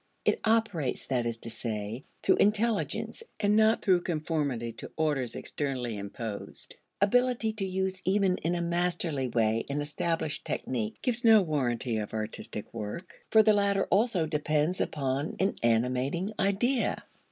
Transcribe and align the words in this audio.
It 0.25 0.39
operates, 0.43 1.05
that 1.05 1.27
is 1.27 1.37
to 1.37 1.51
say, 1.51 2.05
through 2.23 2.37
intelligence, 2.37 3.21
and 3.39 3.55
not 3.55 3.83
through 3.83 4.01
conformity 4.01 4.71
to 4.71 4.91
orders 4.97 5.35
externally 5.35 5.95
imposed. 5.95 6.75
Ability 7.01 7.53
to 7.53 7.67
use 7.67 8.01
even 8.03 8.37
in 8.39 8.55
a 8.55 8.63
masterly 8.63 9.27
way 9.27 9.63
an 9.69 9.79
established 9.79 10.43
technique 10.43 10.97
gives 11.03 11.23
no 11.23 11.43
warranty 11.43 11.97
of 11.97 12.15
artistic 12.15 12.73
work, 12.73 13.13
for 13.29 13.43
the 13.43 13.53
latter 13.53 13.85
also 13.91 14.25
depends 14.25 14.81
upon 14.81 15.35
an 15.39 15.53
animating 15.61 16.31
idea. 16.39 17.03